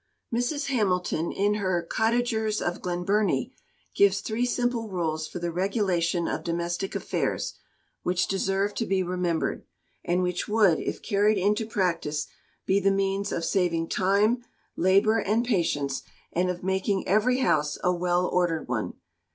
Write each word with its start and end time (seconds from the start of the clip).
Mrs 0.33 0.65
Hamilton, 0.69 1.31
in 1.31 1.53
her 1.61 1.83
"Cottagers 1.87 2.59
of 2.59 2.81
Glenburnie," 2.81 3.53
gives 3.93 4.21
three 4.21 4.47
simple 4.47 4.89
rules 4.89 5.27
for 5.27 5.37
the 5.37 5.51
regulation 5.51 6.27
of 6.27 6.43
domestic 6.43 6.95
affairs, 6.95 7.53
which 8.01 8.25
deserve 8.25 8.73
to 8.73 8.87
be 8.87 9.03
remembered, 9.03 9.63
and 10.03 10.23
which 10.23 10.47
would, 10.47 10.79
if 10.79 11.03
carried 11.03 11.37
into 11.37 11.67
practice, 11.67 12.25
be 12.65 12.79
the 12.79 12.89
means 12.89 13.31
of 13.31 13.45
saving 13.45 13.89
time, 13.89 14.43
labour, 14.75 15.19
and 15.19 15.45
patience, 15.45 16.01
and 16.33 16.49
of 16.49 16.63
making 16.63 17.07
every 17.07 17.37
house 17.37 17.77
a 17.83 17.93
"well 17.93 18.25
ordered" 18.25 18.67
one. 18.67 18.93